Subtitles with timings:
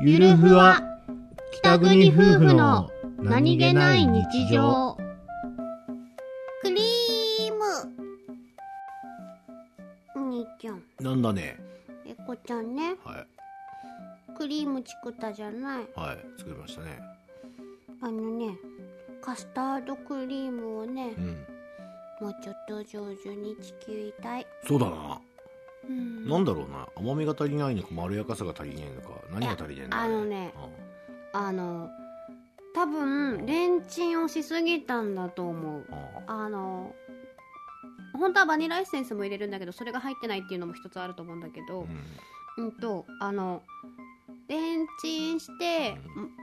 [0.00, 0.80] ゆるふわ
[1.52, 4.96] 北国夫婦の何気ない日常。
[6.62, 7.64] クリーム。
[10.14, 10.82] 兄ちゃん。
[11.00, 11.56] なんだね。
[12.06, 12.94] えこちゃんね。
[13.04, 13.26] は
[14.36, 15.82] クリーム作ったじゃない。
[15.82, 17.00] いはい作りましたね。
[18.00, 18.56] あのね
[19.20, 21.46] カスタードクリームをねうん。
[22.20, 24.46] もうちょっと上手に地球いたい。
[24.64, 25.20] そうだな。
[25.20, 25.27] うん
[26.28, 26.86] なんだろうな。
[26.96, 30.52] 甘みが足りないのかまろやかさが足りないのか何が足りないんだろうあのね
[31.32, 31.40] うん。
[31.40, 31.90] あの
[32.74, 35.86] 多分レンチンをしすぎたんだと思う。
[36.26, 36.94] ああの
[38.12, 41.86] 本当はバニラエッセンスも入れるんだけどそれが入ってないっていうのも一つあると思うんだけど、
[42.58, 42.64] うん。
[42.64, 43.62] うんとあの
[44.48, 45.98] レンチンして、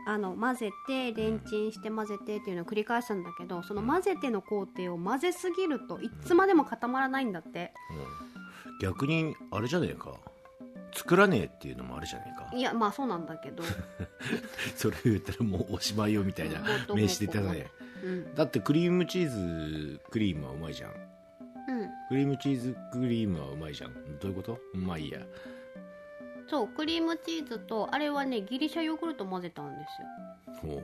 [0.06, 7.74] あの混ぜてレンチンして混ぜてっていうのを繰り返すんだけどその混ぜての工程を混ぜすぎるといつまでも固まらないんだって。
[8.30, 8.36] うん
[8.82, 10.14] 逆にあれじゃねえか。
[10.94, 12.56] 作らねえっていうのもあるじゃねえか。
[12.56, 13.64] いやまあそうなんだけど、
[14.76, 16.62] それ言ったらもうおしまいよみたいな
[16.96, 17.68] 名刺でたね
[18.04, 18.34] うん。
[18.36, 20.92] だってクリームチーズクリームはうまいじゃん。
[20.92, 23.94] うん、クリームチーズクリームはうまいじゃん。
[24.20, 24.60] どういうこと？
[24.74, 25.20] まあいいや。
[26.48, 29.86] そうクリームチーズとあれはねギリシャヨーグルト混ぜたんで
[30.62, 30.82] すよ。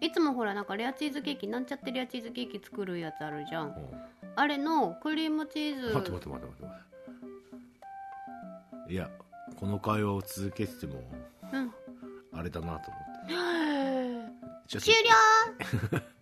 [0.00, 3.72] いつもほらなんかレアチーズケーキなんちゃってレアチーズケーキ作るやつあるじゃん。
[3.72, 3.92] ほ
[4.36, 6.89] あれのクリームチーズ待って待って待って待って
[8.90, 9.08] いや
[9.56, 10.94] この会話を続けてても
[11.52, 11.72] うん。
[12.32, 14.78] あれだなと思って。
[14.78, 16.00] 終了